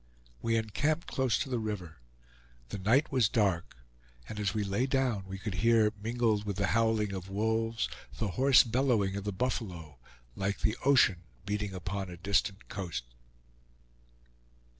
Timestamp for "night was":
2.79-3.29